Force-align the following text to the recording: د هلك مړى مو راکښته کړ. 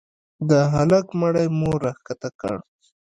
د 0.49 0.51
هلك 0.73 1.05
مړى 1.19 1.45
مو 1.57 1.71
راکښته 1.83 2.29
کړ. 2.39 2.55